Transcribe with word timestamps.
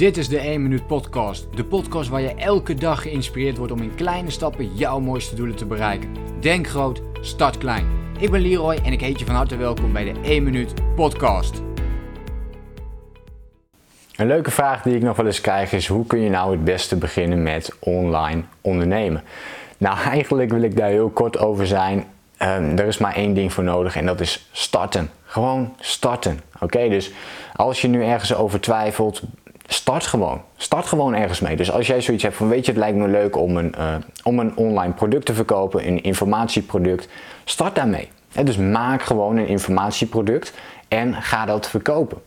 Dit 0.00 0.16
is 0.16 0.28
de 0.28 0.38
1 0.38 0.62
Minuut 0.62 0.86
Podcast. 0.86 1.46
De 1.56 1.64
podcast 1.64 2.08
waar 2.08 2.20
je 2.20 2.34
elke 2.34 2.74
dag 2.74 3.02
geïnspireerd 3.02 3.56
wordt 3.56 3.72
om 3.72 3.82
in 3.82 3.94
kleine 3.94 4.30
stappen 4.30 4.74
jouw 4.74 5.00
mooiste 5.00 5.34
doelen 5.34 5.56
te 5.56 5.66
bereiken. 5.66 6.08
Denk 6.40 6.68
groot, 6.68 7.02
start 7.20 7.58
klein. 7.58 7.86
Ik 8.18 8.30
ben 8.30 8.40
Leroy 8.40 8.74
en 8.84 8.92
ik 8.92 9.00
heet 9.00 9.18
je 9.18 9.24
van 9.24 9.34
harte 9.34 9.56
welkom 9.56 9.92
bij 9.92 10.12
de 10.12 10.20
1 10.22 10.42
Minuut 10.42 10.74
Podcast. 10.94 11.62
Een 14.16 14.26
leuke 14.26 14.50
vraag 14.50 14.82
die 14.82 14.94
ik 14.94 15.02
nog 15.02 15.16
wel 15.16 15.26
eens 15.26 15.40
krijg 15.40 15.72
is: 15.72 15.86
hoe 15.86 16.06
kun 16.06 16.20
je 16.20 16.30
nou 16.30 16.50
het 16.50 16.64
beste 16.64 16.96
beginnen 16.96 17.42
met 17.42 17.76
online 17.78 18.42
ondernemen? 18.60 19.22
Nou, 19.78 19.98
eigenlijk 20.08 20.50
wil 20.50 20.62
ik 20.62 20.76
daar 20.76 20.90
heel 20.90 21.10
kort 21.10 21.38
over 21.38 21.66
zijn. 21.66 21.98
Um, 22.42 22.78
er 22.78 22.86
is 22.86 22.98
maar 22.98 23.14
één 23.14 23.34
ding 23.34 23.52
voor 23.52 23.64
nodig 23.64 23.96
en 23.96 24.06
dat 24.06 24.20
is 24.20 24.48
starten. 24.52 25.10
Gewoon 25.24 25.74
starten. 25.78 26.40
Oké, 26.60 26.88
dus 26.88 27.12
als 27.54 27.80
je 27.80 27.88
nu 27.88 28.04
ergens 28.04 28.34
over 28.34 28.60
twijfelt, 28.60 29.22
start 29.72 30.06
gewoon. 30.06 30.40
Start 30.56 30.86
gewoon 30.86 31.14
ergens 31.14 31.40
mee. 31.40 31.56
Dus 31.56 31.72
als 31.72 31.86
jij 31.86 32.00
zoiets 32.00 32.22
hebt 32.22 32.36
van 32.36 32.48
weet 32.48 32.64
je, 32.64 32.70
het 32.70 32.80
lijkt 32.80 32.96
me 32.96 33.08
leuk 33.08 33.36
om 33.36 33.56
een, 33.56 33.74
uh, 33.78 33.94
om 34.22 34.38
een 34.38 34.56
online 34.56 34.92
product 34.92 35.26
te 35.26 35.34
verkopen, 35.34 35.86
een 35.86 36.02
informatieproduct, 36.02 37.08
start 37.44 37.74
daarmee. 37.74 38.08
dus 38.44 38.56
maak 38.56 39.02
gewoon 39.02 39.36
een 39.36 39.46
informatieproduct 39.46 40.52
en 40.88 41.14
ga 41.14 41.44
dat 41.44 41.68
verkopen. 41.68 42.18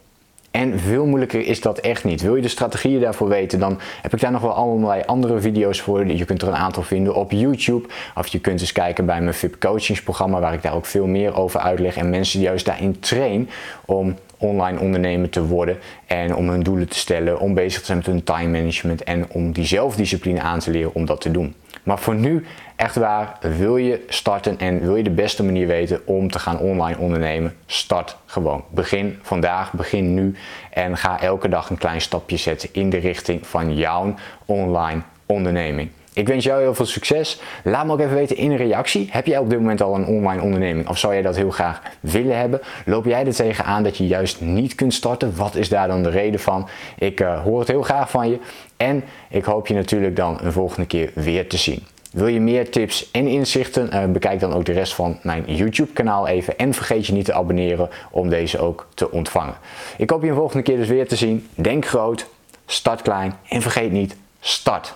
En 0.51 0.79
veel 0.79 1.05
moeilijker 1.05 1.45
is 1.45 1.61
dat 1.61 1.77
echt 1.77 2.03
niet. 2.03 2.21
Wil 2.21 2.35
je 2.35 2.41
de 2.41 2.47
strategieën 2.47 3.01
daarvoor 3.01 3.27
weten, 3.27 3.59
dan 3.59 3.79
heb 4.01 4.13
ik 4.13 4.19
daar 4.19 4.31
nog 4.31 4.41
wel 4.41 4.53
allerlei 4.53 5.01
andere 5.05 5.39
video's 5.39 5.81
voor. 5.81 6.05
Je 6.05 6.25
kunt 6.25 6.41
er 6.41 6.47
een 6.47 6.55
aantal 6.55 6.83
vinden 6.83 7.15
op 7.15 7.31
YouTube. 7.31 7.87
Of 8.15 8.27
je 8.27 8.39
kunt 8.39 8.61
eens 8.61 8.71
kijken 8.71 9.05
bij 9.05 9.21
mijn 9.21 9.33
VIP 9.33 9.59
coachingsprogramma, 9.59 10.39
waar 10.39 10.53
ik 10.53 10.61
daar 10.61 10.75
ook 10.75 10.85
veel 10.85 11.07
meer 11.07 11.35
over 11.35 11.59
uitleg. 11.59 11.97
En 11.97 12.09
mensen 12.09 12.39
juist 12.39 12.65
daarin 12.65 12.99
train 12.99 13.49
om 13.85 14.15
online 14.43 14.79
ondernemer 14.79 15.29
te 15.29 15.45
worden 15.45 15.77
en 16.05 16.35
om 16.35 16.49
hun 16.49 16.63
doelen 16.63 16.87
te 16.87 16.97
stellen, 16.97 17.39
om 17.39 17.53
bezig 17.53 17.79
te 17.79 17.85
zijn 17.85 17.97
met 17.97 18.07
hun 18.07 18.23
time 18.23 18.59
management 18.59 19.03
en 19.03 19.29
om 19.29 19.51
die 19.51 19.65
zelfdiscipline 19.65 20.41
aan 20.41 20.59
te 20.59 20.71
leren 20.71 20.93
om 20.93 21.05
dat 21.05 21.21
te 21.21 21.31
doen. 21.31 21.55
Maar 21.83 21.99
voor 21.99 22.15
nu, 22.15 22.45
echt 22.75 22.95
waar, 22.95 23.37
wil 23.57 23.77
je 23.77 24.03
starten 24.07 24.59
en 24.59 24.79
wil 24.79 24.95
je 24.95 25.03
de 25.03 25.09
beste 25.09 25.43
manier 25.43 25.67
weten 25.67 26.01
om 26.05 26.31
te 26.31 26.39
gaan 26.39 26.59
online 26.59 26.97
ondernemen, 26.97 27.55
start 27.65 28.17
gewoon. 28.25 28.63
Begin 28.69 29.19
vandaag, 29.21 29.73
begin 29.73 30.13
nu 30.13 30.35
en 30.71 30.97
ga 30.97 31.21
elke 31.21 31.49
dag 31.49 31.69
een 31.69 31.77
klein 31.77 32.01
stapje 32.01 32.37
zetten 32.37 32.69
in 32.71 32.89
de 32.89 32.97
richting 32.97 33.47
van 33.47 33.75
jouw 33.75 34.13
online 34.45 35.01
onderneming. 35.25 35.89
Ik 36.13 36.27
wens 36.27 36.43
jou 36.43 36.61
heel 36.61 36.75
veel 36.75 36.85
succes. 36.85 37.41
Laat 37.63 37.85
me 37.85 37.91
ook 37.91 37.99
even 37.99 38.13
weten 38.13 38.37
in 38.37 38.51
een 38.51 38.57
reactie. 38.57 39.07
Heb 39.11 39.25
jij 39.25 39.37
op 39.37 39.49
dit 39.49 39.59
moment 39.59 39.81
al 39.81 39.95
een 39.95 40.05
online 40.05 40.41
onderneming 40.41 40.87
of 40.87 40.97
zou 40.97 41.13
jij 41.13 41.21
dat 41.21 41.35
heel 41.35 41.51
graag 41.51 41.81
willen 41.99 42.37
hebben? 42.37 42.61
Loop 42.85 43.05
jij 43.05 43.25
er 43.25 43.33
tegenaan 43.33 43.83
dat 43.83 43.97
je 43.97 44.07
juist 44.07 44.41
niet 44.41 44.75
kunt 44.75 44.93
starten? 44.93 45.35
Wat 45.35 45.55
is 45.55 45.69
daar 45.69 45.87
dan 45.87 46.03
de 46.03 46.09
reden 46.09 46.39
van? 46.39 46.67
Ik 46.97 47.21
uh, 47.21 47.41
hoor 47.43 47.59
het 47.59 47.67
heel 47.67 47.81
graag 47.81 48.09
van 48.09 48.29
je 48.29 48.39
en 48.77 49.03
ik 49.29 49.43
hoop 49.43 49.67
je 49.67 49.73
natuurlijk 49.73 50.15
dan 50.15 50.37
een 50.41 50.51
volgende 50.51 50.87
keer 50.87 51.11
weer 51.13 51.49
te 51.49 51.57
zien. 51.57 51.83
Wil 52.11 52.27
je 52.27 52.39
meer 52.39 52.71
tips 52.71 53.11
en 53.11 53.27
inzichten? 53.27 53.89
Uh, 53.93 54.05
bekijk 54.05 54.39
dan 54.39 54.53
ook 54.53 54.65
de 54.65 54.71
rest 54.71 54.93
van 54.93 55.19
mijn 55.21 55.43
YouTube 55.45 55.93
kanaal 55.93 56.27
even. 56.27 56.57
En 56.57 56.73
vergeet 56.73 57.05
je 57.05 57.13
niet 57.13 57.25
te 57.25 57.33
abonneren 57.33 57.89
om 58.11 58.29
deze 58.29 58.59
ook 58.59 58.87
te 58.93 59.11
ontvangen. 59.11 59.55
Ik 59.97 60.09
hoop 60.09 60.23
je 60.23 60.29
een 60.29 60.35
volgende 60.35 60.63
keer 60.63 60.77
dus 60.77 60.87
weer 60.87 61.07
te 61.07 61.15
zien. 61.15 61.47
Denk 61.55 61.85
groot, 61.85 62.27
start 62.65 63.01
klein 63.01 63.33
en 63.49 63.61
vergeet 63.61 63.91
niet, 63.91 64.15
start. 64.39 64.95